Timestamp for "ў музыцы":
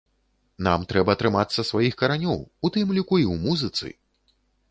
3.33-3.87